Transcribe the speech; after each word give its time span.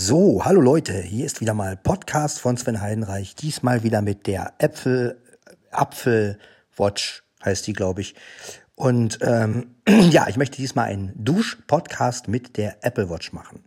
So, 0.00 0.44
hallo 0.44 0.60
Leute, 0.60 0.92
hier 0.92 1.26
ist 1.26 1.40
wieder 1.40 1.54
mal 1.54 1.76
Podcast 1.76 2.38
von 2.38 2.56
Sven 2.56 2.80
Heidenreich. 2.80 3.34
Diesmal 3.34 3.82
wieder 3.82 4.00
mit 4.00 4.28
der 4.28 4.54
Äpfel, 4.58 5.20
Apfel 5.72 6.38
Watch 6.76 7.24
heißt 7.44 7.66
die, 7.66 7.72
glaube 7.72 8.02
ich. 8.02 8.14
Und 8.76 9.18
ähm, 9.22 9.74
ja, 9.88 10.28
ich 10.28 10.36
möchte 10.36 10.58
diesmal 10.58 10.84
einen 10.84 11.12
Dusch-Podcast 11.16 12.28
mit 12.28 12.56
der 12.58 12.76
Apple 12.84 13.10
Watch 13.10 13.32
machen. 13.32 13.64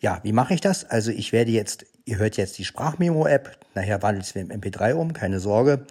Ja, 0.00 0.20
wie 0.22 0.32
mache 0.32 0.54
ich 0.54 0.62
das? 0.62 0.86
Also 0.86 1.10
ich 1.10 1.34
werde 1.34 1.50
jetzt, 1.50 1.84
ihr 2.06 2.16
hört 2.16 2.38
jetzt 2.38 2.56
die 2.56 2.64
Sprachmemo-App, 2.64 3.58
nachher 3.74 4.00
wandelt 4.00 4.24
es 4.24 4.34
mir 4.34 4.40
im 4.40 4.50
MP3 4.50 4.94
um, 4.94 5.12
keine 5.12 5.38
Sorge. 5.38 5.84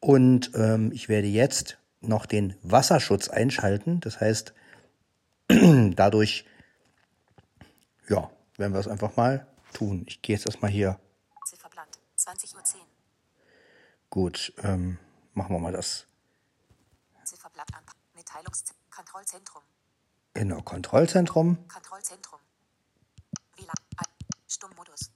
Und 0.00 0.50
ähm, 0.56 0.90
ich 0.92 1.08
werde 1.08 1.28
jetzt 1.28 1.78
noch 2.00 2.26
den 2.26 2.56
Wasserschutz 2.64 3.28
einschalten. 3.28 4.00
Das 4.00 4.20
heißt, 4.20 4.52
dadurch, 5.94 6.44
ja, 8.08 8.30
werden 8.56 8.72
wir 8.72 8.80
es 8.80 8.88
einfach 8.88 9.16
mal 9.16 9.46
tun. 9.72 10.04
Ich 10.08 10.22
gehe 10.22 10.36
jetzt 10.36 10.46
erstmal 10.46 10.70
hier. 10.70 10.98
Zifferblatt, 11.44 11.98
20.10 12.18 12.54
Uhr. 12.54 12.62
Gut, 14.10 14.52
ähm, 14.62 14.98
machen 15.34 15.54
wir 15.54 15.60
mal 15.60 15.72
das. 15.72 16.06
Zifferblatt 17.24 17.72
an. 17.74 17.84
Mitteilungskontrollzentrum. 18.14 19.62
Genau, 20.34 20.62
Kontrollzentrum. 20.62 21.68
Kontrollzentrum. 21.68 22.40
WLAN. 23.56 23.74
Stummmodus. 24.48 25.10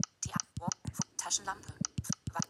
Taschenlampe. 1.16 1.68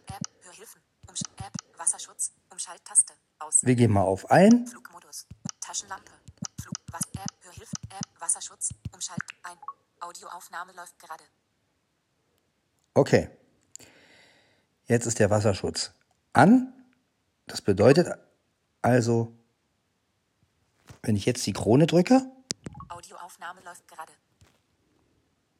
App. 0.06 0.22
Hörhilfen. 0.42 0.80
Umsch 1.08 1.22
App. 1.38 1.52
Wasserschutz. 1.76 2.32
Umschalttaste. 2.50 3.12
Aus. 3.38 3.64
Wir 3.64 3.74
gehen 3.74 3.92
mal 3.92 4.02
auf 4.02 4.30
ein. 4.30 4.66
Flugmodus. 4.66 5.26
Taschenlampe. 5.60 6.12
Flug. 6.60 6.74
Was 6.92 7.02
App. 7.14 7.32
Hörhilfen. 7.40 7.78
App. 7.90 8.20
Wasserschutz. 8.20 8.70
Umschalt. 8.92 9.20
Ein. 9.42 9.58
Audioaufnahme 10.00 10.72
läuft 10.72 10.98
gerade. 10.98 11.24
Okay. 12.94 13.28
Jetzt 14.86 15.06
ist 15.06 15.18
der 15.18 15.30
Wasserschutz 15.30 15.92
an. 16.32 16.72
Das 17.46 17.60
bedeutet 17.60 18.08
also, 18.82 19.36
wenn 21.02 21.16
ich 21.16 21.26
jetzt 21.26 21.46
die 21.46 21.52
Krone 21.52 21.86
drücke. 21.86 22.22
Audioaufnahme 22.88 23.60
läuft 23.64 23.86
gerade. 23.88 24.12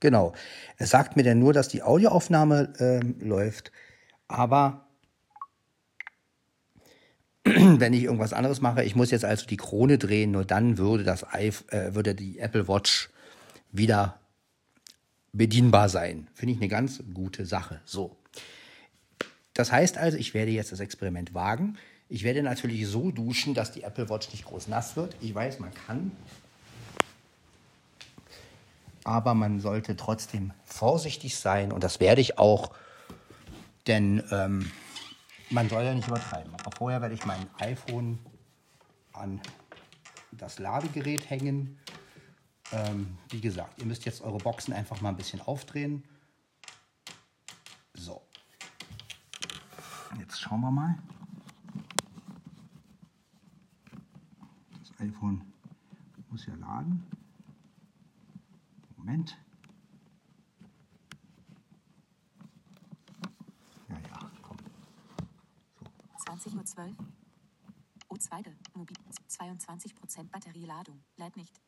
Genau. 0.00 0.32
Es 0.76 0.90
sagt 0.90 1.16
mir 1.16 1.24
dann 1.24 1.38
nur, 1.38 1.52
dass 1.52 1.68
die 1.68 1.82
Audioaufnahme 1.82 2.72
äh, 2.78 3.00
läuft. 3.24 3.72
Aber 4.28 4.86
wenn 7.44 7.92
ich 7.92 8.04
irgendwas 8.04 8.32
anderes 8.32 8.60
mache, 8.60 8.84
ich 8.84 8.94
muss 8.94 9.10
jetzt 9.10 9.24
also 9.24 9.46
die 9.46 9.56
Krone 9.56 9.98
drehen, 9.98 10.30
nur 10.30 10.44
dann 10.44 10.78
würde 10.78 11.04
das 11.04 11.22
äh, 11.22 11.94
würde 11.94 12.14
die 12.14 12.38
Apple 12.38 12.68
Watch 12.68 13.10
wieder 13.70 14.20
bedienbar 15.32 15.88
sein. 15.88 16.28
Finde 16.34 16.54
ich 16.54 16.60
eine 16.60 16.68
ganz 16.68 17.02
gute 17.12 17.46
Sache. 17.46 17.80
So. 17.84 18.16
Das 19.54 19.72
heißt 19.72 19.98
also, 19.98 20.16
ich 20.16 20.34
werde 20.34 20.52
jetzt 20.52 20.72
das 20.72 20.80
Experiment 20.80 21.34
wagen. 21.34 21.76
Ich 22.08 22.22
werde 22.22 22.42
natürlich 22.42 22.86
so 22.86 23.10
duschen, 23.10 23.54
dass 23.54 23.72
die 23.72 23.82
Apple 23.82 24.08
Watch 24.08 24.30
nicht 24.30 24.46
groß 24.46 24.68
nass 24.68 24.96
wird. 24.96 25.16
Ich 25.20 25.34
weiß, 25.34 25.58
man 25.58 25.72
kann. 25.74 26.12
Aber 29.04 29.34
man 29.34 29.60
sollte 29.60 29.96
trotzdem 29.96 30.52
vorsichtig 30.64 31.36
sein 31.36 31.72
und 31.72 31.82
das 31.82 31.98
werde 32.00 32.20
ich 32.20 32.38
auch, 32.38 32.74
denn 33.86 34.22
ähm, 34.30 34.70
man 35.50 35.68
soll 35.68 35.84
ja 35.84 35.94
nicht 35.94 36.08
übertreiben. 36.08 36.52
Aber 36.54 36.70
vorher 36.76 37.00
werde 37.00 37.14
ich 37.14 37.24
mein 37.24 37.46
iPhone 37.58 38.18
an 39.12 39.40
das 40.32 40.58
Ladegerät 40.58 41.30
hängen 41.30 41.78
ähm, 42.72 43.18
wie 43.30 43.40
gesagt, 43.40 43.78
ihr 43.78 43.86
müsst 43.86 44.04
jetzt 44.04 44.20
eure 44.20 44.38
Boxen 44.38 44.72
einfach 44.72 45.00
mal 45.00 45.10
ein 45.10 45.16
bisschen 45.16 45.40
aufdrehen. 45.40 46.04
So. 47.94 48.22
Jetzt 50.18 50.40
schauen 50.40 50.60
wir 50.60 50.70
mal. 50.70 50.98
Das 54.78 55.00
iPhone 55.00 55.52
muss 56.30 56.46
ja 56.46 56.54
laden. 56.54 57.06
Moment. 58.96 59.38
Ja, 63.88 63.98
ja, 63.98 64.30
komm. 64.42 64.56
So. 66.18 66.32
20.12 66.32 66.88
Uhr. 66.88 67.06
O2. 68.10 68.54
Mobil 68.74 68.96
22% 69.28 70.30
Batterieladung. 70.30 71.02
Lädt 71.16 71.36
nicht. 71.36 71.60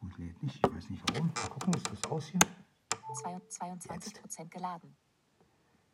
Gut, 0.00 0.18
lädt 0.18 0.42
nicht. 0.42 0.56
Ich 0.56 0.62
weiß 0.62 0.90
nicht 0.90 1.02
warum. 1.08 1.32
Mal 1.34 1.48
gucken, 1.48 1.74
ist 1.74 1.90
das 1.90 2.10
aus 2.10 2.26
hier? 2.26 2.40
22 3.48 4.14
Prozent 4.14 4.50
geladen. 4.50 4.96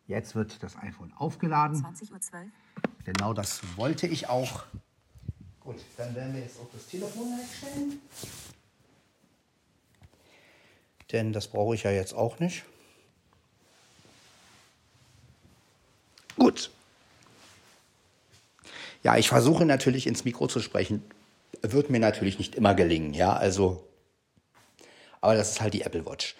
Jetzt 0.06 0.34
wird 0.34 0.62
das 0.62 0.76
iPhone 0.76 1.12
aufgeladen. 1.14 1.82
20.12 1.82 2.12
Uhr. 2.12 2.50
Genau 3.04 3.32
das 3.32 3.62
wollte 3.76 4.06
ich 4.06 4.28
auch. 4.28 4.64
Gut, 5.60 5.76
dann 5.96 6.14
werden 6.14 6.34
wir 6.34 6.42
jetzt 6.42 6.58
auch 6.60 6.68
das 6.72 6.86
Telefon 6.86 7.38
wegstellen. 7.38 8.00
Denn 11.12 11.32
das 11.32 11.48
brauche 11.48 11.74
ich 11.74 11.84
ja 11.84 11.90
jetzt 11.90 12.12
auch 12.12 12.38
nicht. 12.38 12.64
Gut. 16.36 16.70
Ja, 19.02 19.16
ich 19.16 19.28
versuche 19.28 19.64
natürlich 19.64 20.06
ins 20.06 20.24
Mikro 20.24 20.48
zu 20.48 20.60
sprechen. 20.60 21.02
Wird 21.62 21.88
mir 21.88 22.00
natürlich 22.00 22.38
nicht 22.38 22.54
immer 22.54 22.74
gelingen. 22.74 23.14
Ja, 23.14 23.34
also 23.34 23.86
aber 25.24 25.34
das 25.36 25.52
ist 25.52 25.60
halt 25.62 25.72
die 25.72 25.82
Apple 25.82 26.04
Watch. 26.04 26.36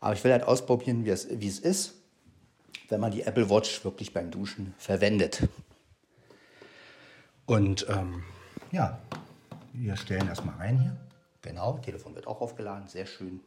Aber 0.00 0.12
ich 0.12 0.24
will 0.24 0.32
halt 0.32 0.42
ausprobieren, 0.42 1.04
wie 1.04 1.10
es, 1.10 1.28
wie 1.30 1.46
es 1.46 1.60
ist, 1.60 1.94
wenn 2.88 3.00
man 3.00 3.12
die 3.12 3.22
Apple 3.22 3.48
Watch 3.48 3.84
wirklich 3.84 4.12
beim 4.12 4.32
Duschen 4.32 4.74
verwendet. 4.76 5.48
Und 7.46 7.86
ähm, 7.88 8.24
ja, 8.72 8.98
wir 9.72 9.96
stellen 9.96 10.26
das 10.26 10.44
mal 10.44 10.56
rein 10.56 10.80
hier. 10.80 10.96
Genau, 11.42 11.78
Telefon 11.78 12.16
wird 12.16 12.26
auch 12.26 12.40
aufgeladen, 12.40 12.88
sehr 12.88 13.06
schön. 13.06 13.40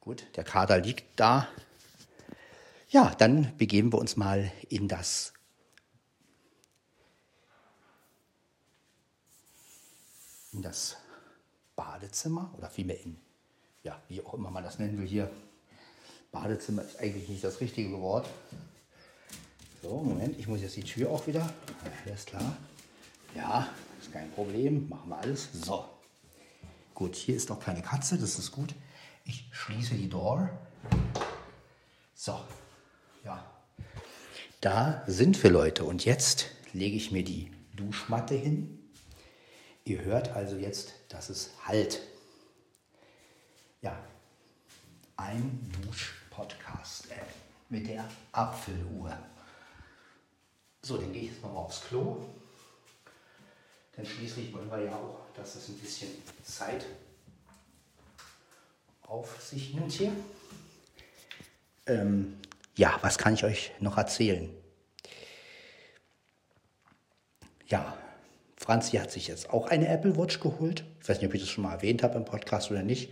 Gut, 0.00 0.26
der 0.34 0.42
Kader 0.42 0.78
liegt 0.78 1.04
da. 1.14 1.46
Ja, 2.88 3.14
dann 3.16 3.56
begeben 3.56 3.92
wir 3.92 3.98
uns 3.98 4.16
mal 4.16 4.50
in 4.68 4.88
das 4.88 5.32
in 10.52 10.60
das 10.60 10.96
Badezimmer 12.02 12.52
oder 12.58 12.68
vielmehr 12.68 13.00
in, 13.00 13.16
ja, 13.84 13.96
wie 14.08 14.20
auch 14.24 14.34
immer 14.34 14.50
man 14.50 14.64
das 14.64 14.80
nennen 14.80 14.98
will 14.98 15.06
hier. 15.06 15.30
Badezimmer 16.32 16.82
ist 16.82 16.98
eigentlich 16.98 17.28
nicht 17.28 17.44
das 17.44 17.60
richtige 17.60 18.00
Wort. 18.00 18.28
So, 19.82 20.02
Moment, 20.02 20.36
ich 20.36 20.48
muss 20.48 20.62
jetzt 20.62 20.76
die 20.76 20.82
Tür 20.82 21.10
auch 21.10 21.24
wieder. 21.28 21.48
Alles 22.04 22.26
klar. 22.26 22.56
Ja, 23.36 23.68
ist 24.00 24.12
kein 24.12 24.32
Problem. 24.32 24.88
Machen 24.88 25.10
wir 25.10 25.18
alles. 25.18 25.48
So. 25.52 25.84
Gut, 26.92 27.14
hier 27.14 27.36
ist 27.36 27.48
noch 27.50 27.60
keine 27.60 27.82
Katze, 27.82 28.18
das 28.18 28.36
ist 28.36 28.50
gut. 28.50 28.74
Ich 29.24 29.48
schließe 29.52 29.94
die 29.94 30.08
Door. 30.08 30.50
So. 32.14 32.40
Ja. 33.24 33.48
Da 34.60 35.04
sind 35.06 35.40
wir, 35.40 35.50
Leute. 35.50 35.84
Und 35.84 36.04
jetzt 36.04 36.46
lege 36.72 36.96
ich 36.96 37.12
mir 37.12 37.22
die 37.22 37.52
Duschmatte 37.76 38.34
hin. 38.34 38.81
Ihr 39.84 40.02
hört 40.02 40.30
also 40.30 40.56
jetzt, 40.56 40.92
dass 41.08 41.28
es 41.28 41.50
halt. 41.66 42.00
Ja, 43.80 43.98
ein 45.16 45.72
Dusch-Podcast 45.82 47.10
äh, 47.10 47.16
mit 47.68 47.88
der 47.88 48.08
Apfeluhr. 48.30 49.18
So, 50.82 50.98
dann 50.98 51.12
gehe 51.12 51.22
ich 51.22 51.30
jetzt 51.30 51.42
mal 51.42 51.50
aufs 51.50 51.82
Klo. 51.82 52.24
Denn 53.96 54.06
schließlich 54.06 54.52
wollen 54.54 54.70
wir 54.70 54.84
ja 54.84 54.94
auch, 54.94 55.26
dass 55.34 55.56
es 55.56 55.68
ein 55.68 55.78
bisschen 55.78 56.10
Zeit 56.44 56.86
auf 59.02 59.40
sich 59.42 59.74
nimmt 59.74 59.92
hier. 59.92 60.12
Ähm, 61.86 62.38
ja, 62.76 62.98
was 63.02 63.18
kann 63.18 63.34
ich 63.34 63.44
euch 63.44 63.72
noch 63.80 63.98
erzählen? 63.98 64.48
Ja, 67.66 67.96
Franzi 68.62 68.96
hat 68.98 69.10
sich 69.10 69.26
jetzt 69.26 69.50
auch 69.50 69.66
eine 69.66 69.88
Apple 69.88 70.16
Watch 70.16 70.38
geholt. 70.38 70.84
Ich 71.00 71.08
weiß 71.08 71.18
nicht, 71.18 71.28
ob 71.28 71.34
ich 71.34 71.40
das 71.40 71.50
schon 71.50 71.64
mal 71.64 71.74
erwähnt 71.74 72.04
habe 72.04 72.16
im 72.16 72.24
Podcast 72.24 72.70
oder 72.70 72.82
nicht. 72.82 73.10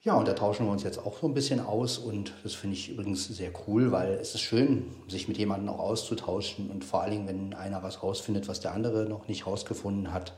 Ja, 0.00 0.14
und 0.14 0.26
da 0.26 0.32
tauschen 0.32 0.64
wir 0.64 0.72
uns 0.72 0.82
jetzt 0.82 0.98
auch 0.98 1.18
so 1.18 1.26
ein 1.26 1.34
bisschen 1.34 1.60
aus 1.60 1.98
und 1.98 2.32
das 2.42 2.54
finde 2.54 2.76
ich 2.76 2.88
übrigens 2.88 3.26
sehr 3.26 3.50
cool, 3.66 3.92
weil 3.92 4.12
es 4.12 4.34
ist 4.34 4.40
schön, 4.40 4.94
sich 5.08 5.28
mit 5.28 5.36
jemandem 5.36 5.68
auch 5.68 5.80
auszutauschen 5.80 6.70
und 6.70 6.84
vor 6.84 7.02
allen 7.02 7.10
Dingen, 7.10 7.28
wenn 7.28 7.52
einer 7.52 7.82
was 7.82 8.02
rausfindet, 8.02 8.48
was 8.48 8.60
der 8.60 8.72
andere 8.72 9.04
noch 9.04 9.28
nicht 9.28 9.46
rausgefunden 9.46 10.12
hat. 10.12 10.32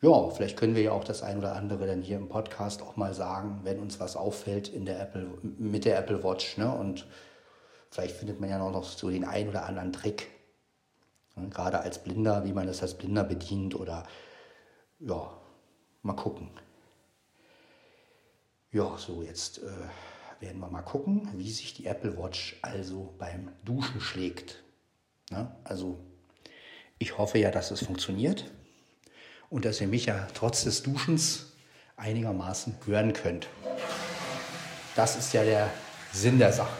Ja, 0.00 0.30
vielleicht 0.30 0.56
können 0.56 0.76
wir 0.76 0.82
ja 0.82 0.92
auch 0.92 1.02
das 1.02 1.24
ein 1.24 1.38
oder 1.38 1.56
andere 1.56 1.88
dann 1.88 2.02
hier 2.02 2.18
im 2.18 2.28
Podcast 2.28 2.82
auch 2.82 2.94
mal 2.94 3.14
sagen, 3.14 3.62
wenn 3.64 3.80
uns 3.80 3.98
was 3.98 4.14
auffällt 4.14 4.68
in 4.68 4.84
der 4.84 5.00
Apple, 5.00 5.26
mit 5.42 5.84
der 5.84 5.98
Apple 5.98 6.22
Watch. 6.22 6.56
Ne? 6.56 6.72
Und 6.72 7.04
vielleicht 7.90 8.14
findet 8.14 8.38
man 8.38 8.48
ja 8.48 8.58
noch 8.58 8.84
so 8.84 9.10
den 9.10 9.24
ein 9.24 9.48
oder 9.48 9.66
anderen 9.66 9.92
Trick, 9.92 10.28
gerade 11.50 11.80
als 11.80 12.02
Blinder, 12.02 12.44
wie 12.44 12.52
man 12.52 12.66
das 12.66 12.82
als 12.82 12.96
Blinder 12.96 13.24
bedient 13.24 13.74
oder 13.74 14.06
ja, 15.00 15.30
mal 16.02 16.14
gucken. 16.14 16.50
Ja, 18.70 18.96
so 18.98 19.22
jetzt 19.22 19.58
äh, 19.58 20.40
werden 20.40 20.60
wir 20.60 20.68
mal 20.68 20.82
gucken, 20.82 21.28
wie 21.34 21.50
sich 21.50 21.74
die 21.74 21.86
Apple 21.86 22.18
Watch 22.18 22.58
also 22.62 23.14
beim 23.18 23.52
Duschen 23.64 24.00
schlägt. 24.00 24.62
Na, 25.30 25.56
also 25.64 25.98
ich 26.98 27.16
hoffe 27.16 27.38
ja, 27.38 27.50
dass 27.50 27.70
es 27.70 27.84
funktioniert 27.84 28.50
und 29.50 29.64
dass 29.64 29.80
ihr 29.80 29.88
mich 29.88 30.06
ja 30.06 30.26
trotz 30.34 30.64
des 30.64 30.82
Duschens 30.82 31.52
einigermaßen 31.96 32.76
hören 32.84 33.12
könnt. 33.12 33.48
Das 34.94 35.16
ist 35.16 35.32
ja 35.32 35.44
der 35.44 35.70
Sinn 36.12 36.38
der 36.38 36.52
Sache. 36.52 36.76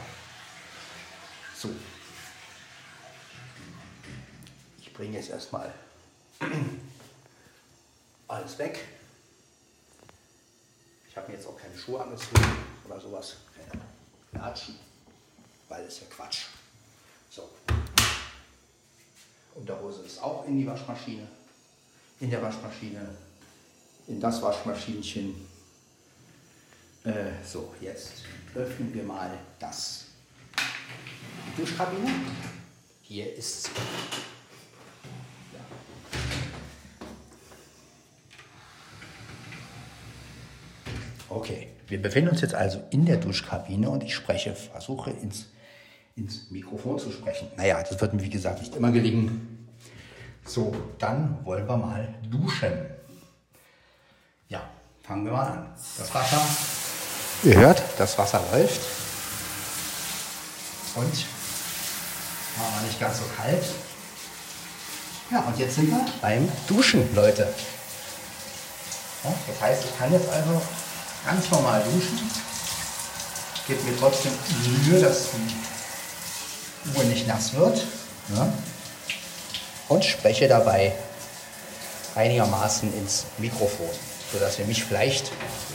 So. 1.54 1.70
Bringe 4.98 5.16
jetzt 5.16 5.30
erstmal 5.30 5.72
alles 8.28 8.58
weg. 8.58 8.84
Ich 11.08 11.16
habe 11.16 11.28
mir 11.28 11.34
jetzt 11.38 11.46
auch 11.46 11.56
keine 11.56 11.78
Schuhe 11.78 12.02
angezogen 12.02 12.44
oder 12.84 13.00
sowas. 13.00 13.36
Keine 13.56 13.80
Latschen, 14.32 14.76
weil 15.68 15.84
das 15.84 15.94
ist 15.94 16.00
ja 16.00 16.06
Quatsch. 16.08 16.46
So. 17.30 17.48
Unterhose 19.54 20.02
ist 20.02 20.20
auch 20.20 20.44
in 20.46 20.58
die 20.58 20.66
Waschmaschine. 20.66 21.28
In 22.18 22.30
der 22.30 22.42
Waschmaschine. 22.42 23.16
In 24.08 24.20
das 24.20 24.42
Waschmaschinchen. 24.42 25.46
Äh, 27.04 27.30
so, 27.44 27.72
jetzt 27.80 28.24
öffnen 28.52 28.92
wir 28.92 29.04
mal 29.04 29.38
das. 29.60 30.06
Duschkabine. 31.56 32.10
Hier 33.02 33.32
ist. 33.36 33.70
Okay, 41.30 41.68
wir 41.86 42.00
befinden 42.00 42.30
uns 42.30 42.40
jetzt 42.40 42.54
also 42.54 42.82
in 42.90 43.04
der 43.04 43.18
Duschkabine 43.18 43.90
und 43.90 44.02
ich 44.02 44.14
spreche, 44.14 44.54
versuche 44.54 45.10
ins, 45.10 45.46
ins 46.16 46.50
Mikrofon 46.50 46.98
zu 46.98 47.10
sprechen. 47.12 47.48
Naja, 47.56 47.82
das 47.82 48.00
wird 48.00 48.14
mir 48.14 48.22
wie 48.22 48.30
gesagt 48.30 48.60
nicht 48.60 48.74
immer 48.74 48.90
gelingen. 48.90 49.68
So, 50.46 50.74
dann 50.98 51.44
wollen 51.44 51.68
wir 51.68 51.76
mal 51.76 52.14
duschen. 52.30 52.72
Ja, 54.48 54.62
fangen 55.02 55.26
wir 55.26 55.32
mal 55.32 55.46
an. 55.46 55.74
Das 55.98 56.14
Wasser, 56.14 56.40
ihr 57.44 57.56
hört, 57.56 57.82
das 57.98 58.16
Wasser 58.16 58.42
läuft. 58.50 58.80
Und 60.94 61.26
war 62.56 62.66
aber 62.72 62.86
nicht 62.86 62.98
ganz 62.98 63.18
so 63.18 63.24
kalt. 63.36 63.64
Ja, 65.30 65.40
und 65.40 65.58
jetzt 65.58 65.74
sind 65.74 65.90
wir 65.90 66.06
beim 66.22 66.48
Duschen, 66.66 67.14
Leute. 67.14 67.52
Ja, 69.24 69.34
das 69.46 69.60
heißt, 69.60 69.84
ich 69.84 69.98
kann 69.98 70.10
jetzt 70.10 70.28
also 70.30 70.62
ganz 71.28 71.50
normal 71.50 71.82
duschen. 71.92 72.18
Gebe 73.66 73.82
mir 73.82 73.98
trotzdem 73.98 74.32
Mühe, 74.86 74.98
dass 75.00 75.26
die 76.84 76.96
Uhr 76.96 77.04
nicht 77.04 77.26
nass 77.26 77.52
wird. 77.52 77.84
Ja. 78.34 78.50
Und 79.88 80.04
spreche 80.04 80.48
dabei 80.48 80.92
einigermaßen 82.14 82.92
ins 82.94 83.26
Mikrofon, 83.36 83.90
sodass 84.32 84.58
ihr 84.58 84.64
mich 84.64 84.82
vielleicht 84.84 85.30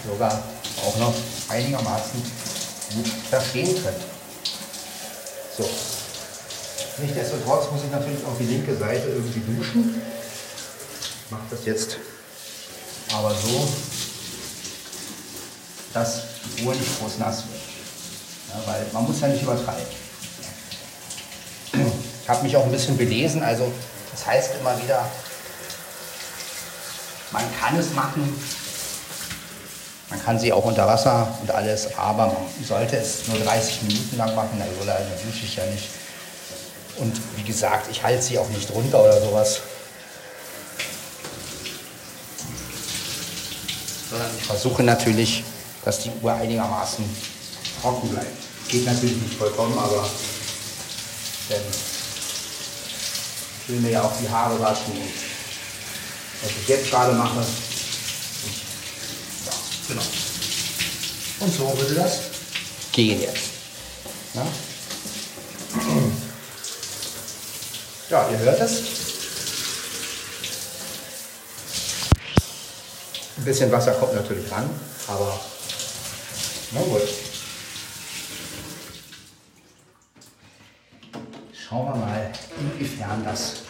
sogar 0.07 0.43
auch 0.85 0.97
noch 0.97 1.13
einigermaßen 1.49 2.23
gut 2.95 3.07
verstehen 3.29 3.75
könnt. 3.83 4.03
So. 5.55 5.69
Nichtsdestotrotz 6.97 7.71
muss 7.71 7.83
ich 7.83 7.91
natürlich 7.91 8.23
auf 8.25 8.37
die 8.39 8.45
linke 8.45 8.75
Seite 8.75 9.07
irgendwie 9.07 9.39
duschen. 9.55 10.01
Ich 11.25 11.31
mache 11.31 11.43
das 11.51 11.65
jetzt 11.65 11.97
aber 13.13 13.31
so, 13.31 13.67
dass 15.93 16.23
die 16.57 16.63
Uhr 16.63 16.73
nicht 16.75 16.99
groß 16.99 17.19
nass 17.19 17.37
wird. 17.37 17.61
Ja, 18.49 18.71
weil 18.71 18.85
man 18.91 19.05
muss 19.05 19.21
ja 19.21 19.27
nicht 19.27 19.43
übertreiben. 19.43 19.85
Ich 22.23 22.29
habe 22.29 22.43
mich 22.43 22.55
auch 22.55 22.63
ein 22.63 22.71
bisschen 22.71 22.97
belesen, 22.97 23.43
also 23.43 23.71
das 24.11 24.25
heißt 24.25 24.51
immer 24.59 24.81
wieder, 24.81 25.05
man 27.31 27.43
kann 27.59 27.77
es 27.77 27.93
machen, 27.93 28.41
man 30.09 30.23
kann 30.23 30.39
sie 30.39 30.53
auch 30.53 30.63
unter 30.63 30.87
Wasser 30.87 31.27
und 31.41 31.51
alles, 31.51 31.97
aber 31.97 32.27
man 32.27 32.37
sollte 32.65 32.97
es 32.97 33.27
nur 33.27 33.39
30 33.39 33.81
Minuten 33.83 34.17
lang 34.17 34.35
machen, 34.35 34.61
also 34.61 34.85
da 34.85 34.97
dusche 35.25 35.45
ich 35.45 35.55
ja 35.55 35.65
nicht. 35.65 35.89
Und 36.97 37.19
wie 37.37 37.43
gesagt, 37.43 37.87
ich 37.89 38.03
halte 38.03 38.21
sie 38.21 38.37
auch 38.37 38.49
nicht 38.49 38.69
runter 38.71 39.01
oder 39.03 39.19
sowas. 39.19 39.61
Sondern 44.11 44.29
ich 44.37 44.45
versuche 44.45 44.83
natürlich 44.83 45.43
dass 45.85 45.99
die 45.99 46.11
Uhr 46.21 46.33
einigermaßen 46.33 47.03
trocken 47.81 48.09
bleibt. 48.09 48.27
Geht 48.69 48.85
natürlich 48.85 49.17
nicht 49.17 49.37
vollkommen, 49.37 49.77
aber 49.77 50.09
denn 51.49 51.61
ich 53.61 53.69
will 53.69 53.79
mir 53.81 53.91
ja 53.91 54.01
auch 54.01 54.13
die 54.21 54.29
Haare 54.29 54.59
waschen. 54.59 54.93
Und 54.93 55.11
was 56.41 56.51
ich 56.61 56.67
jetzt 56.67 56.89
gerade 56.89 57.13
mache, 57.13 57.39
ja, 59.45 59.53
genau. 59.87 60.01
Und 61.39 61.53
so 61.53 61.77
würde 61.77 61.95
das 61.95 62.19
gehen 62.91 63.21
jetzt. 63.21 63.43
Ja, 64.33 64.45
ja 68.09 68.29
ihr 68.29 68.37
hört 68.39 68.61
es. 68.61 68.81
Ein 73.35 73.45
bisschen 73.45 73.71
Wasser 73.71 73.91
kommt 73.93 74.13
natürlich 74.13 74.49
ran, 74.51 74.69
aber 75.07 75.39
na 76.73 76.81
gut. 76.81 77.01
Schauen 81.53 81.87
wir 81.87 81.95
mal, 81.95 82.31
inwiefern 82.59 83.23
das 83.23 83.63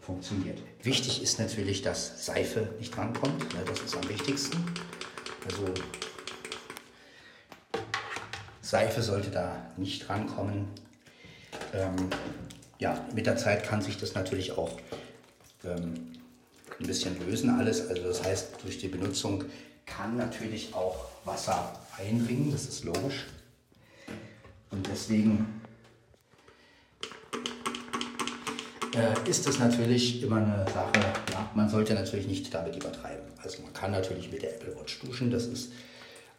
funktioniert. 0.00 0.58
Wichtig 0.82 1.22
ist 1.22 1.38
natürlich, 1.38 1.82
dass 1.82 2.24
Seife 2.24 2.68
nicht 2.78 2.94
drankommt. 2.94 3.52
Ja, 3.54 3.60
das 3.66 3.80
ist 3.80 3.96
am 3.96 4.08
wichtigsten. 4.08 4.64
Also 5.46 5.72
Seife 8.60 9.02
sollte 9.02 9.30
da 9.30 9.70
nicht 9.76 10.08
drankommen. 10.08 10.68
Ähm, 11.72 12.10
ja, 12.78 13.06
mit 13.14 13.26
der 13.26 13.36
Zeit 13.36 13.64
kann 13.64 13.82
sich 13.82 13.98
das 13.98 14.14
natürlich 14.14 14.52
auch 14.52 14.78
ähm, 15.64 16.12
ein 16.80 16.86
bisschen 16.86 17.18
lösen 17.26 17.50
alles. 17.50 17.88
Also 17.88 18.02
das 18.02 18.22
heißt, 18.22 18.62
durch 18.62 18.78
die 18.78 18.88
Benutzung 18.88 19.44
kann 19.86 20.16
natürlich 20.16 20.74
auch 20.74 21.06
Wasser 21.24 21.78
einbringen, 21.98 22.50
das 22.50 22.66
ist 22.66 22.84
logisch. 22.84 23.26
Und 24.70 24.86
deswegen 24.86 25.62
äh, 28.94 29.28
ist 29.28 29.46
es 29.46 29.58
natürlich 29.58 30.22
immer 30.22 30.36
eine 30.36 30.64
Sache, 30.72 31.00
ja, 31.32 31.50
man 31.54 31.68
sollte 31.68 31.94
natürlich 31.94 32.26
nicht 32.26 32.52
damit 32.52 32.76
übertreiben. 32.76 33.24
Also 33.42 33.62
man 33.62 33.72
kann 33.72 33.90
natürlich 33.90 34.30
mit 34.30 34.42
der 34.42 34.54
Apple 34.54 34.76
Watch 34.76 35.00
duschen, 35.00 35.30
das 35.30 35.46
ist 35.46 35.72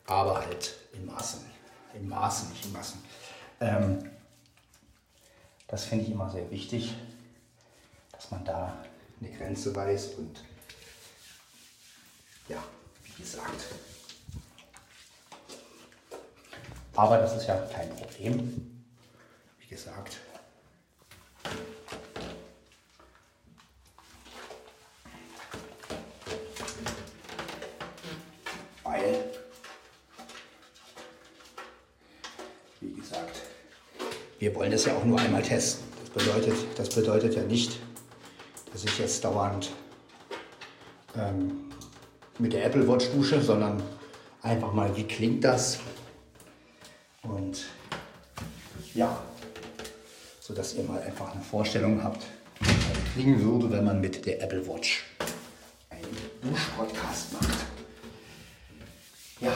aber 0.06 0.46
halt 0.46 0.76
in 0.94 1.06
Maßen, 1.06 1.40
in 1.94 2.08
Maßen, 2.08 2.50
nicht 2.50 2.66
in 2.66 2.72
Massen. 2.72 3.04
Ähm, 3.60 4.10
das 5.68 5.86
finde 5.86 6.06
ich 6.06 6.12
immer 6.12 6.30
sehr 6.30 6.50
wichtig, 6.52 6.94
dass 8.12 8.32
man 8.32 8.44
da 8.46 8.78
eine 9.20 9.32
Grenze 9.32 9.76
weiß 9.76 10.16
und 10.18 10.44
ja, 12.48 12.64
wie 13.04 13.22
gesagt, 13.22 13.66
Aber 16.96 17.18
das 17.18 17.36
ist 17.36 17.48
ja 17.48 17.56
kein 17.74 17.90
Problem. 17.90 18.86
Wie 19.60 19.68
gesagt. 19.68 20.18
Weil, 28.84 29.26
wie 32.80 32.94
gesagt, 32.94 33.42
wir 34.40 34.56
wollen 34.56 34.72
das 34.72 34.86
ja 34.86 34.96
auch 34.96 35.04
nur 35.04 35.20
einmal 35.20 35.42
testen. 35.42 35.86
Das 36.02 36.24
bedeutet, 36.24 36.56
das 36.78 36.90
bedeutet 36.90 37.36
ja 37.36 37.44
nicht, 37.44 37.80
dass 38.72 38.86
ich 38.86 38.98
jetzt 39.00 39.24
dauernd 39.26 39.72
ähm, 41.18 41.72
mit 42.40 42.54
der 42.54 42.66
Apple 42.66 42.88
Watch 42.88 43.10
dusche, 43.12 43.42
sondern 43.42 43.84
einfach 44.42 44.72
mal, 44.72 44.96
wie 44.96 45.04
klingt 45.04 45.44
das? 45.44 45.80
Und 47.28 47.66
ja, 48.94 49.22
so 50.40 50.54
dass 50.54 50.74
ihr 50.76 50.84
mal 50.84 51.02
einfach 51.02 51.34
eine 51.34 51.42
Vorstellung 51.42 52.04
habt, 52.04 52.24
es 52.62 53.14
klingen 53.14 53.42
würde, 53.42 53.72
wenn 53.72 53.84
man 53.84 54.00
mit 54.00 54.26
der 54.26 54.42
Apple 54.42 54.66
Watch 54.68 55.06
einen 55.90 56.18
Dusch-Podcast 56.42 57.34
macht. 57.34 57.66
Ja, 59.40 59.54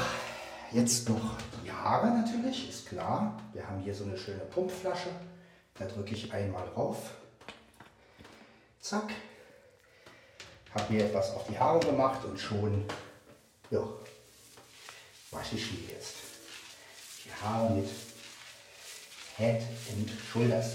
jetzt 0.72 1.08
noch 1.10 1.38
die 1.64 1.72
Haare 1.72 2.08
natürlich, 2.08 2.70
ist 2.70 2.88
klar. 2.88 3.40
Wir 3.54 3.68
haben 3.68 3.82
hier 3.82 3.94
so 3.94 4.04
eine 4.04 4.18
schöne 4.18 4.40
Pumpflasche. 4.46 5.10
Da 5.78 5.86
drücke 5.86 6.14
ich 6.14 6.34
einmal 6.34 6.68
drauf. 6.74 7.14
Zack. 8.82 9.12
Habe 10.74 10.94
mir 10.94 11.06
etwas 11.06 11.34
auf 11.34 11.48
die 11.48 11.58
Haare 11.58 11.80
gemacht 11.80 12.26
und 12.26 12.40
schon 12.40 12.84
ja, 13.72 13.84
wasche 15.32 15.56
ich 15.56 15.72
mir 15.72 15.94
jetzt 15.94 16.29
die 17.30 17.46
Haare 17.46 17.74
mit 17.76 17.88
Head 19.38 19.62
and 19.92 20.10
Shoulders. 20.32 20.72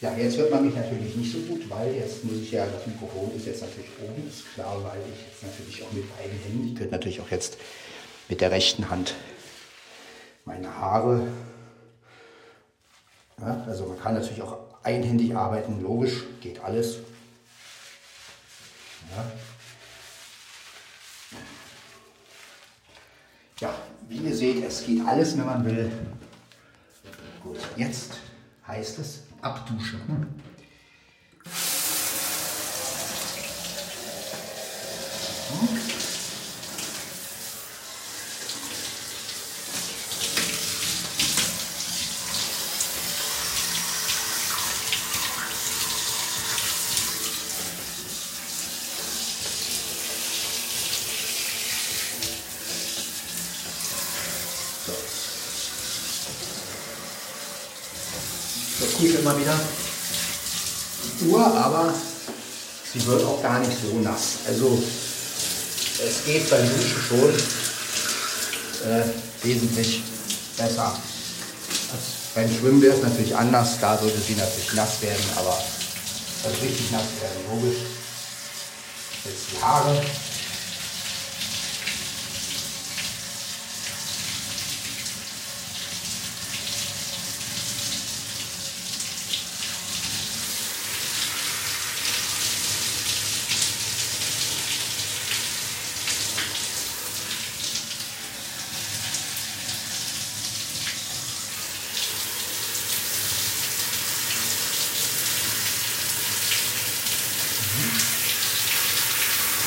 Ja, 0.00 0.16
jetzt 0.16 0.36
hört 0.36 0.50
man 0.50 0.66
mich 0.66 0.74
natürlich 0.74 1.14
nicht 1.14 1.32
so 1.32 1.38
gut, 1.38 1.70
weil 1.70 1.94
jetzt 1.94 2.24
muss 2.24 2.38
ich 2.42 2.50
ja, 2.50 2.66
das 2.66 2.86
Mikrofon 2.86 3.30
ist 3.36 3.46
jetzt 3.46 3.62
natürlich 3.62 3.90
oben, 4.02 4.28
ist 4.28 4.52
klar, 4.52 4.82
weil 4.82 5.00
ich 5.00 5.26
jetzt 5.26 5.44
natürlich 5.44 5.84
auch 5.84 5.92
mit 5.92 6.16
beiden 6.16 6.38
Händen, 6.40 6.68
ich 6.68 6.74
könnte 6.74 6.92
natürlich 6.92 7.20
auch 7.20 7.30
jetzt 7.30 7.56
mit 8.28 8.40
der 8.40 8.50
rechten 8.50 8.90
Hand 8.90 9.14
meine 10.44 10.76
Haare, 10.76 11.28
ja, 13.38 13.64
also 13.66 13.86
man 13.86 14.00
kann 14.00 14.14
natürlich 14.14 14.42
auch 14.42 14.58
einhändig 14.82 15.36
arbeiten, 15.36 15.80
logisch, 15.80 16.24
geht 16.40 16.60
alles. 16.64 16.98
Ja. 19.10 19.32
ja, 23.60 23.74
wie 24.12 24.28
ihr 24.28 24.36
seht, 24.36 24.64
es 24.64 24.84
geht 24.84 25.06
alles, 25.06 25.36
wenn 25.38 25.46
man 25.46 25.64
will. 25.64 25.90
Gut, 27.42 27.56
jetzt 27.76 28.18
heißt 28.66 28.98
es 28.98 29.22
abduschen. 29.40 30.00
hier 59.02 59.11
immer 59.22 59.38
wieder 59.38 59.58
die 61.20 61.26
Uhr, 61.28 61.46
aber 61.46 61.94
sie 62.92 63.06
wird 63.06 63.24
auch 63.24 63.40
gar 63.40 63.60
nicht 63.60 63.72
so 63.80 63.98
nass. 64.00 64.38
Also 64.48 64.82
es 66.04 66.24
geht 66.26 66.50
beim 66.50 66.68
Duschen 66.68 67.02
schon 67.08 67.30
äh, 68.90 69.04
wesentlich 69.44 70.02
besser. 70.56 70.86
Als 71.92 72.02
beim 72.34 72.50
Schwimmen 72.50 72.82
wäre 72.82 72.96
es 72.96 73.02
natürlich 73.02 73.36
anders, 73.36 73.78
da 73.80 73.96
sollte 73.96 74.18
sie 74.18 74.34
natürlich 74.34 74.72
nass 74.74 75.00
werden, 75.00 75.24
aber 75.36 75.56
also 76.44 76.56
richtig 76.60 76.90
nass 76.90 77.04
werden, 77.20 77.62
logisch. 77.62 77.78
Jetzt 79.24 79.52
die 79.52 79.62
Haare. 79.62 80.02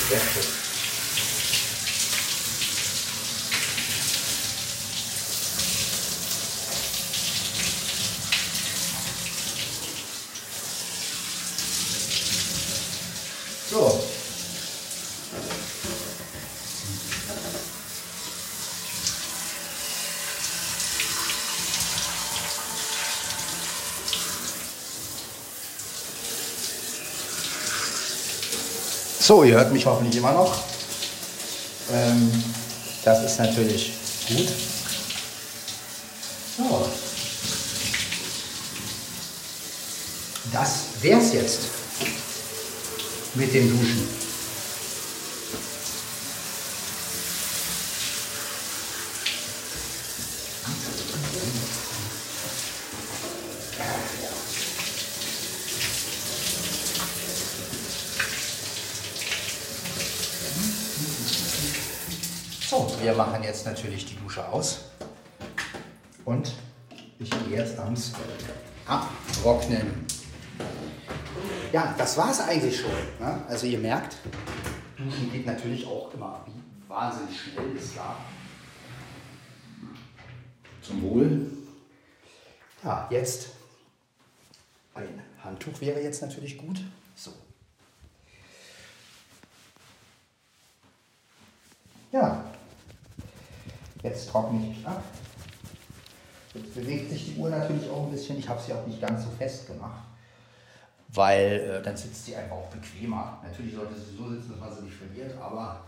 Sehr 0.10 0.20
schön. 0.20 0.66
So. 13.72 14.06
So, 29.36 29.44
ihr 29.44 29.56
hört 29.56 29.74
mich 29.74 29.86
hoffentlich 29.86 30.16
immer 30.16 30.32
noch. 30.32 30.64
Ähm, 31.92 32.32
das 33.04 33.22
ist 33.26 33.38
natürlich 33.38 33.92
gut. 34.30 34.48
So. 36.58 36.90
Das 40.54 40.86
wär's 41.02 41.34
jetzt 41.34 41.60
mit 43.34 43.54
dem 43.54 43.78
Duschen. 43.78 44.08
So, 62.76 62.92
wir 63.00 63.14
machen 63.14 63.44
jetzt 63.56 63.66
natürlich 63.66 64.06
die 64.06 64.18
Dusche 64.18 64.46
aus. 64.46 64.90
Und 66.26 66.54
ich 67.20 67.30
gehe 67.30 67.60
jetzt 67.60 67.80
ans 67.80 68.12
Abtrocknen. 68.86 70.06
Ja, 71.72 71.96
das 71.98 72.18
war 72.18 72.32
es 72.32 72.42
eigentlich 72.42 72.82
schon. 72.82 72.92
Ne? 73.20 73.42
Also 73.48 73.66
ihr 73.68 73.80
merkt, 73.80 74.18
Duschen 74.98 75.32
geht 75.32 75.46
natürlich 75.46 75.88
auch 75.88 76.14
immer 76.14 76.46
wahnsinnig 76.90 77.40
schnell, 77.40 77.78
ist 77.78 77.94
klar. 77.94 78.18
Zum 80.82 81.02
Wohl. 81.02 81.50
Ja, 82.84 83.08
jetzt 83.10 83.52
ein 84.96 85.22
Handtuch 85.42 85.80
wäre 85.80 86.02
jetzt 86.02 86.22
natürlich 86.22 86.58
gut. 86.58 86.82
So. 87.16 87.32
Ja, 92.12 92.55
jetzt 94.06 94.30
trockne 94.30 94.72
ich 94.72 94.88
ab. 94.88 95.04
Jetzt 96.54 96.74
bewegt 96.74 97.10
sich 97.10 97.34
die 97.34 97.40
Uhr 97.40 97.50
natürlich 97.50 97.90
auch 97.90 98.06
ein 98.06 98.12
bisschen. 98.12 98.40
Ich 98.40 98.48
habe 98.48 98.62
sie 98.62 98.74
auch 98.74 98.86
nicht 98.88 99.02
ganz 99.02 99.24
so 99.24 99.30
fest 99.32 99.68
gemacht, 99.68 100.06
weil 101.10 101.60
äh, 101.60 101.82
dann 101.82 101.98
sitzt 101.98 102.26
sie 102.26 102.36
einfach 102.36 102.56
auch 102.56 102.70
bequemer. 102.70 103.42
Natürlich 103.44 103.76
sollte 103.76 103.96
sie 103.96 104.16
so 104.16 104.30
sitzen, 104.30 104.52
dass 104.52 104.60
man 104.60 104.74
sie 104.74 104.84
nicht 104.84 104.96
verliert, 104.96 105.38
aber 105.38 105.84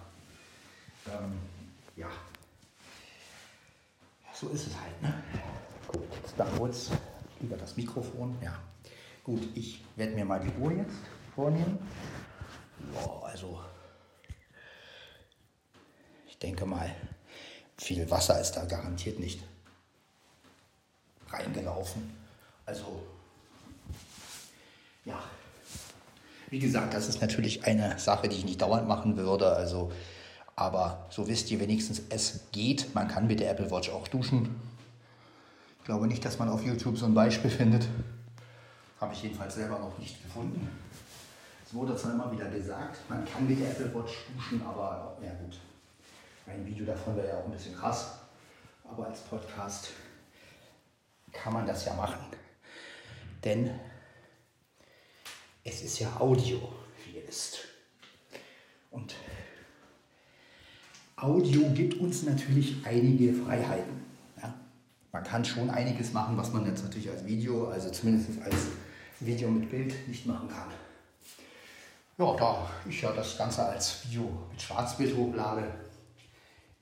ähm, 1.08 1.38
ja, 1.96 2.10
so 4.34 4.50
ist 4.50 4.68
es 4.68 4.74
halt. 4.76 5.02
Ne? 5.02 5.14
Gut, 5.88 6.04
jetzt 6.22 6.38
mal 6.38 6.48
kurz 6.58 6.90
über 7.40 7.56
das 7.56 7.78
Mikrofon. 7.78 8.36
Ja, 8.44 8.60
gut, 9.24 9.48
ich 9.56 9.86
werde 9.96 10.14
mir 10.14 10.26
mal 10.26 10.40
die 10.40 10.52
Uhr 10.62 10.74
jetzt 10.74 10.98
vornehmen. 11.34 11.80
Ja, 12.94 13.22
also 13.24 13.62
ich 16.28 16.38
denke 16.40 16.66
mal, 16.66 16.94
viel 17.78 18.10
Wasser 18.10 18.40
ist 18.40 18.54
da 18.54 18.66
garantiert 18.66 19.20
nicht 19.20 19.42
reingelaufen. 21.30 22.10
Also, 22.66 23.04
ja. 25.06 25.22
Wie 26.50 26.60
gesagt, 26.60 26.94
das 26.94 27.08
ist 27.08 27.22
natürlich 27.22 27.66
eine 27.66 28.00
Sache, 28.00 28.30
die 28.30 28.38
ich 28.38 28.46
nicht 28.46 28.62
dauernd 28.62 28.88
machen 28.88 29.18
würde. 29.18 29.52
Also, 29.52 29.92
aber 30.56 31.06
so 31.10 31.28
wisst 31.28 31.52
ihr 31.52 31.60
wenigstens, 31.60 32.02
es 32.10 32.42
geht. 32.52 32.94
Man 32.96 33.08
kann 33.08 33.28
mit 33.28 33.40
der 33.40 33.52
Apple 33.52 33.70
Watch 33.70 33.90
auch 33.90 34.08
duschen. 34.08 34.56
Ich 35.80 35.86
glaube 35.86 36.08
nicht, 36.08 36.24
dass 36.26 36.40
man 36.40 36.50
auf 36.50 36.64
YouTube 36.64 36.98
so 36.98 37.06
ein 37.06 37.14
Beispiel 37.14 37.52
findet. 37.52 37.88
Habe 39.00 39.14
ich 39.14 39.24
jedenfalls 39.24 39.56
selber 39.56 39.80
noch 39.80 39.98
nicht 40.00 40.22
gefunden. 40.24 40.68
Es 41.66 41.74
wurde 41.74 41.96
zwar 41.96 42.14
immer 42.14 42.32
wieder 42.32 42.50
gesagt, 42.50 42.98
man 43.10 43.26
kann 43.26 43.48
mit 43.48 43.60
der 43.60 43.72
Apple 43.72 43.94
Watch 43.94 44.26
duschen, 44.34 44.62
aber 44.66 45.18
ja 45.22 45.34
gut. 45.34 45.60
Ein 46.58 46.66
Video 46.66 46.88
davon 46.88 47.16
wäre 47.16 47.28
ja 47.28 47.38
auch 47.38 47.46
ein 47.46 47.52
bisschen 47.52 47.76
krass. 47.76 48.18
Aber 48.84 49.06
als 49.06 49.20
Podcast 49.22 49.90
kann 51.32 51.54
man 51.54 51.68
das 51.68 51.86
ja 51.86 51.94
machen. 51.94 52.20
Denn 53.44 53.80
es 55.64 55.84
ist 55.84 56.00
ja 56.00 56.20
Audio, 56.20 56.58
wie 57.06 57.18
ihr 57.18 57.28
wisst. 57.28 57.60
Und 58.90 59.14
Audio 61.16 61.70
gibt 61.76 61.96
uns 62.00 62.24
natürlich 62.24 62.78
einige 62.84 63.34
Freiheiten. 63.34 64.04
Ja? 64.42 64.52
Man 65.12 65.24
kann 65.24 65.46
schon 65.46 65.70
einiges 65.70 66.12
machen, 66.12 66.38
was 66.38 66.52
man 66.54 66.66
jetzt 66.66 66.84
natürlich 66.84 67.10
als 67.12 67.24
Video, 67.24 67.68
also 67.68 67.92
zumindest 67.92 68.42
als 68.42 68.68
Video 69.20 69.50
mit 69.50 69.70
Bild 69.70 70.08
nicht 70.08 70.26
machen 70.26 70.48
kann. 70.48 70.72
Ja, 72.18 72.36
da 72.36 72.68
ich 72.90 73.00
ja 73.00 73.12
das 73.12 73.38
Ganze 73.38 73.64
als 73.64 74.08
Video 74.08 74.48
mit 74.50 74.60
Schwarzbild 74.60 75.16
hochlade, 75.16 75.87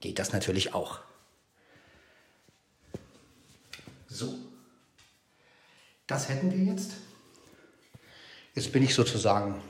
geht 0.05 0.19
das 0.19 0.33
natürlich 0.33 0.75
auch. 0.75 0.99
So, 4.07 4.37
das 6.05 6.29
hätten 6.29 6.51
wir 6.51 6.59
jetzt. 6.59 6.91
Jetzt 8.53 8.71
bin 8.71 8.83
ich 8.83 8.93
sozusagen, 8.93 9.63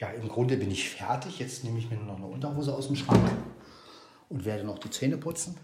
ja, 0.00 0.08
im 0.10 0.28
Grunde 0.28 0.56
bin 0.56 0.68
ich 0.68 0.90
fertig. 0.90 1.38
Jetzt 1.38 1.62
nehme 1.62 1.78
ich 1.78 1.88
mir 1.88 1.96
nur 1.96 2.06
noch 2.06 2.16
eine 2.16 2.26
Unterhose 2.26 2.74
aus 2.74 2.88
dem 2.88 2.96
Schrank 2.96 3.30
und 4.30 4.44
werde 4.44 4.64
noch 4.64 4.80
die 4.80 4.90
Zähne 4.90 5.16
putzen. 5.16 5.56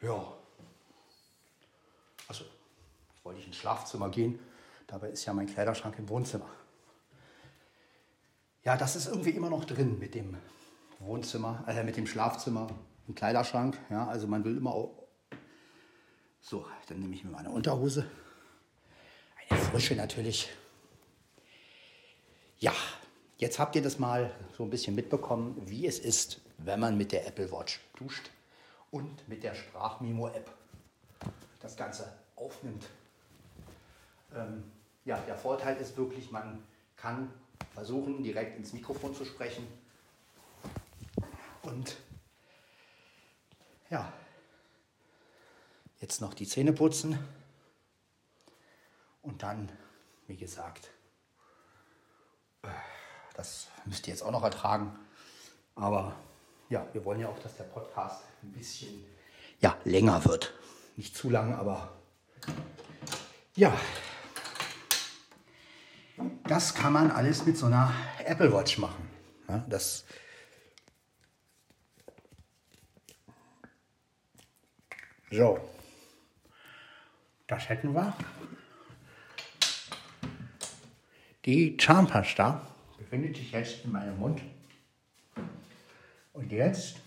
Ja. 0.00 0.32
Also, 2.26 2.46
wollte 3.22 3.40
ich 3.40 3.46
ins 3.46 3.56
Schlafzimmer 3.56 4.08
gehen. 4.08 4.38
Dabei 4.86 5.10
ist 5.10 5.26
ja 5.26 5.34
mein 5.34 5.46
Kleiderschrank 5.46 5.98
im 5.98 6.08
Wohnzimmer. 6.08 6.48
Ja, 8.64 8.78
das 8.78 8.96
ist 8.96 9.08
irgendwie 9.08 9.30
immer 9.30 9.50
noch 9.50 9.66
drin 9.66 9.98
mit 9.98 10.14
dem 10.14 10.38
Wohnzimmer, 10.98 11.64
äh, 11.68 11.84
mit 11.84 11.98
dem 11.98 12.06
Schlafzimmer, 12.06 12.70
im 13.06 13.14
Kleiderschrank. 13.14 13.78
Ja, 13.90 14.06
also 14.08 14.26
man 14.26 14.42
will 14.42 14.56
immer 14.56 14.72
auch. 14.72 15.06
So, 16.40 16.64
dann 16.88 17.00
nehme 17.00 17.14
ich 17.14 17.24
mir 17.24 17.30
meine 17.30 17.50
Unterhose. 17.50 18.06
Eine 19.50 19.60
frische 19.60 19.94
natürlich. 19.94 20.48
Ja, 22.58 22.72
jetzt 23.36 23.58
habt 23.58 23.76
ihr 23.76 23.82
das 23.82 23.98
mal 23.98 24.34
so 24.56 24.62
ein 24.62 24.70
bisschen 24.70 24.94
mitbekommen, 24.94 25.60
wie 25.66 25.86
es 25.86 25.98
ist, 25.98 26.40
wenn 26.56 26.80
man 26.80 26.96
mit 26.96 27.12
der 27.12 27.26
Apple 27.26 27.52
Watch 27.52 27.80
duscht 27.98 28.30
und 28.90 29.28
mit 29.28 29.42
der 29.42 29.54
Sprachmimo-App 29.54 30.50
das 31.60 31.76
Ganze 31.76 32.10
aufnimmt. 32.34 32.88
Ähm, 34.34 34.64
ja, 35.04 35.18
der 35.18 35.36
Vorteil 35.36 35.76
ist 35.76 35.98
wirklich, 35.98 36.30
man 36.30 36.62
kann 36.96 37.30
versuchen, 37.72 38.22
direkt 38.22 38.56
ins 38.56 38.72
Mikrofon 38.72 39.14
zu 39.14 39.24
sprechen. 39.24 39.66
Und 41.62 41.96
ja, 43.90 44.12
jetzt 46.00 46.20
noch 46.20 46.34
die 46.34 46.46
Zähne 46.46 46.72
putzen 46.72 47.18
und 49.22 49.42
dann, 49.42 49.70
wie 50.26 50.36
gesagt, 50.36 50.90
äh, 52.62 52.68
das 53.34 53.68
müsst 53.86 54.06
ihr 54.06 54.12
jetzt 54.12 54.22
auch 54.22 54.30
noch 54.30 54.42
ertragen. 54.42 54.98
Aber 55.74 56.14
ja, 56.68 56.86
wir 56.92 57.04
wollen 57.04 57.20
ja 57.20 57.28
auch, 57.28 57.38
dass 57.38 57.56
der 57.56 57.64
Podcast 57.64 58.22
ein 58.42 58.52
bisschen 58.52 59.04
ja, 59.60 59.76
länger 59.84 60.24
wird. 60.24 60.52
Nicht 60.96 61.16
zu 61.16 61.30
lang, 61.30 61.54
aber 61.54 61.92
ja, 63.56 63.72
das 66.46 66.74
kann 66.74 66.92
man 66.92 67.10
alles 67.10 67.46
mit 67.46 67.56
so 67.56 67.66
einer 67.66 67.92
Apple 68.24 68.52
Watch 68.52 68.78
machen. 68.78 69.08
Ja, 69.48 69.64
das 69.68 70.04
so, 75.30 75.58
das 77.48 77.68
hätten 77.68 77.92
wir. 77.92 78.16
Die 81.44 81.76
Zahnpasta 81.76 82.64
befindet 82.98 83.36
sich 83.36 83.50
jetzt 83.50 83.84
in 83.84 83.92
meinem 83.92 84.18
Mund. 84.18 84.40
Und 86.32 86.52
jetzt 86.52 87.00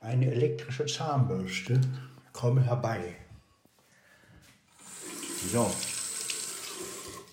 eine 0.00 0.30
elektrische 0.30 0.86
Zahnbürste. 0.86 1.80
Komme 2.32 2.64
herbei. 2.64 3.16
So. 5.52 5.70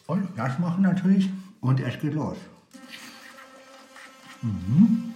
Und 0.07 0.29
das 0.37 0.59
machen 0.59 0.83
natürlich 0.83 1.29
und 1.61 1.79
es 1.79 1.99
geht 1.99 2.13
los. 2.13 2.37
Mhm. 4.41 5.14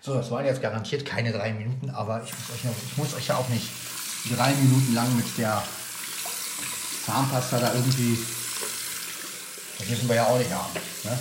So, 0.00 0.14
das 0.14 0.30
waren 0.30 0.46
jetzt 0.46 0.62
garantiert 0.62 1.04
keine 1.04 1.32
drei 1.32 1.52
Minuten, 1.52 1.90
aber 1.90 2.22
ich 2.24 2.32
muss 2.32 2.50
euch, 2.56 2.64
noch, 2.64 2.74
ich 2.90 2.96
muss 2.96 3.14
euch 3.14 3.26
ja 3.26 3.36
auch 3.36 3.48
nicht 3.48 3.68
drei 4.36 4.52
Minuten 4.54 4.94
lang 4.94 5.14
mit 5.16 5.26
der 5.36 5.62
Zahnpasta 7.04 7.58
da 7.58 7.74
irgendwie. 7.74 8.18
Das 9.78 9.88
müssen 9.88 10.08
wir 10.08 10.16
ja 10.16 10.26
auch 10.26 10.38
nicht 10.38 10.52
haben. 10.52 10.72
Ne? 11.04 11.18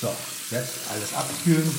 So, 0.00 0.14
jetzt 0.50 0.72
alles 0.90 1.14
abkühlen. 1.14 1.74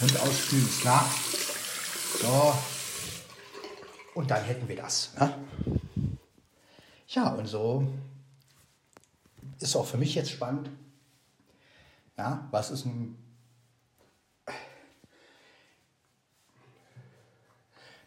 Und 0.00 0.20
ausspülen 0.20 0.68
ist 0.68 0.80
klar. 0.82 1.10
So. 2.20 2.54
Und 4.14 4.30
dann 4.30 4.44
hätten 4.44 4.68
wir 4.68 4.76
das. 4.76 5.12
Ne? 5.18 5.34
Ja, 7.08 7.28
und 7.30 7.46
so 7.46 7.92
ist 9.60 9.76
auch 9.76 9.86
für 9.86 9.98
mich 9.98 10.14
jetzt 10.14 10.30
spannend. 10.30 10.70
Ja, 12.16 12.46
was 12.50 12.70
ist 12.70 12.86
ein 12.86 13.18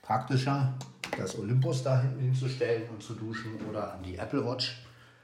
praktischer, 0.01 0.73
das 1.17 1.37
Olympus 1.37 1.83
da 1.83 2.01
hinzustellen 2.01 2.89
und 2.89 3.03
zu 3.03 3.13
duschen 3.13 3.59
oder 3.69 3.93
an 3.93 4.03
die 4.03 4.15
Apple 4.15 4.45
Watch 4.45 4.81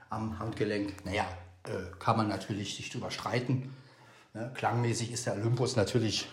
am 0.10 0.38
Handgelenk. 0.38 1.06
Naja, 1.06 1.26
äh, 1.64 1.96
kann 2.00 2.18
man 2.18 2.28
natürlich 2.28 2.76
sich 2.76 2.90
drüber 2.90 3.10
streiten. 3.10 3.74
Ne? 4.34 4.52
Klangmäßig 4.54 5.12
ist 5.12 5.26
der 5.26 5.36
Olympus 5.36 5.78
natürlich 5.78 6.28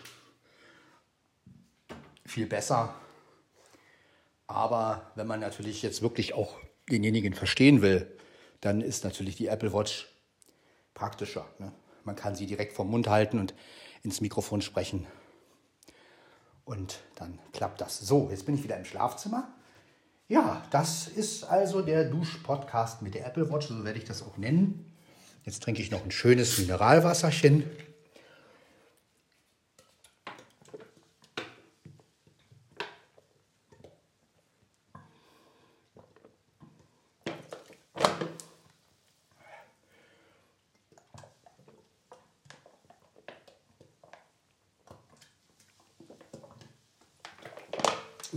viel 2.27 2.47
besser. 2.47 2.95
Aber 4.51 5.13
wenn 5.15 5.29
man 5.29 5.39
natürlich 5.39 5.81
jetzt 5.81 6.03
wirklich 6.03 6.35
auch 6.35 6.57
denjenigen 6.91 7.35
verstehen 7.35 7.83
will, 7.83 8.11
dann 8.61 8.81
ist 8.81 9.05
natürlich 9.05 9.37
die 9.37 9.47
Apple 9.47 9.73
Watch 9.73 10.09
praktischer. 10.93 11.47
Ne? 11.61 11.71
Man 12.03 12.17
kann 12.17 12.35
sie 12.35 12.47
direkt 12.47 12.73
vom 12.73 12.91
Mund 12.91 13.07
halten 13.07 13.39
und 13.39 13.55
ins 14.03 14.21
Mikrofon 14.21 14.61
sprechen. 14.61 15.07
Und 16.65 16.99
dann 17.15 17.39
klappt 17.53 17.81
das. 17.81 18.01
So, 18.01 18.29
jetzt 18.29 18.45
bin 18.45 18.57
ich 18.57 18.65
wieder 18.65 18.77
im 18.77 18.85
Schlafzimmer. 18.85 19.55
Ja, 20.27 20.67
das 20.73 21.07
ist 21.07 21.45
also 21.45 21.81
der 21.81 22.07
Dusch-Podcast 22.07 23.03
mit 23.03 23.15
der 23.15 23.27
Apple 23.27 23.53
Watch, 23.53 23.69
so 23.69 23.85
werde 23.85 24.01
ich 24.01 24.05
das 24.05 24.21
auch 24.21 24.37
nennen. 24.37 24.93
Jetzt 25.45 25.63
trinke 25.63 25.81
ich 25.81 25.93
noch 25.93 26.05
ein 26.05 26.11
schönes 26.11 26.59
Mineralwasserchen. 26.59 27.71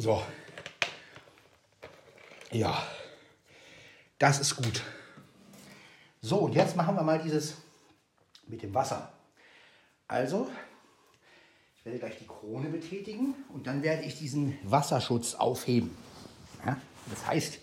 So. 0.04 0.22
Ja, 2.54 2.88
das 4.20 4.40
ist 4.40 4.56
gut. 4.56 4.84
So, 6.22 6.38
und 6.38 6.54
jetzt 6.54 6.76
machen 6.76 6.96
wir 6.96 7.02
mal 7.02 7.20
dieses 7.20 7.56
mit 8.46 8.62
dem 8.62 8.76
Wasser. 8.76 9.12
Also, 10.08 10.48
ich 11.76 11.84
werde 11.84 11.98
gleich 11.98 12.20
die 12.20 12.28
Krone 12.28 12.70
betätigen 12.70 13.34
und 13.50 13.66
dann 13.66 13.82
werde 13.82 14.04
ich 14.04 14.20
diesen 14.20 14.60
Wasserschutz 14.70 15.34
aufheben. 15.34 15.98
Ja, 16.64 16.78
das 17.10 17.26
heißt, 17.26 17.58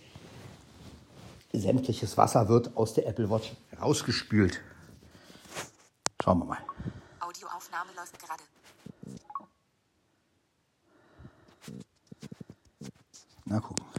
sämtliches 1.53 2.17
Wasser 2.17 2.49
wird 2.49 2.77
aus 2.77 2.93
der 2.93 3.07
Apple 3.07 3.31
Watch 3.31 3.53
rausgespült. 3.81 4.61
Schauen 6.21 6.41
wir 6.41 6.47
mal. 6.47 6.59
Audioaufnahme 7.21 7.93
läuft 7.95 8.19
gerade. 8.19 8.43
Na 13.45 13.61
gucken. 13.61 13.90